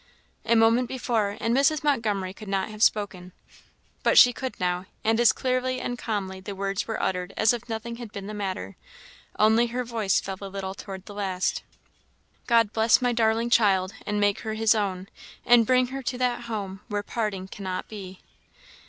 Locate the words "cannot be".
17.47-18.21